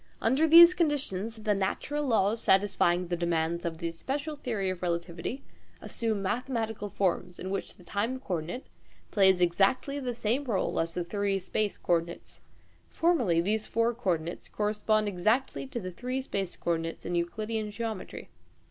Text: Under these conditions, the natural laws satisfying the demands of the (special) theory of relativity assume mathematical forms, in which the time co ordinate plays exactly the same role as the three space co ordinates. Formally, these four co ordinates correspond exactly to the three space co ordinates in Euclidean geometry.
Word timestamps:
Under 0.19 0.47
these 0.47 0.73
conditions, 0.73 1.35
the 1.43 1.53
natural 1.53 2.03
laws 2.07 2.41
satisfying 2.41 3.05
the 3.09 3.15
demands 3.15 3.65
of 3.65 3.77
the 3.77 3.91
(special) 3.91 4.35
theory 4.35 4.71
of 4.71 4.81
relativity 4.81 5.43
assume 5.79 6.23
mathematical 6.23 6.89
forms, 6.89 7.37
in 7.37 7.51
which 7.51 7.75
the 7.75 7.83
time 7.83 8.19
co 8.19 8.33
ordinate 8.33 8.65
plays 9.11 9.41
exactly 9.41 9.99
the 9.99 10.15
same 10.15 10.45
role 10.45 10.79
as 10.79 10.95
the 10.95 11.03
three 11.03 11.37
space 11.37 11.77
co 11.77 11.93
ordinates. 11.93 12.39
Formally, 12.89 13.41
these 13.41 13.67
four 13.67 13.93
co 13.93 14.15
ordinates 14.15 14.49
correspond 14.49 15.07
exactly 15.07 15.67
to 15.67 15.79
the 15.79 15.91
three 15.91 16.19
space 16.19 16.55
co 16.57 16.71
ordinates 16.71 17.05
in 17.05 17.13
Euclidean 17.13 17.69
geometry. 17.69 18.29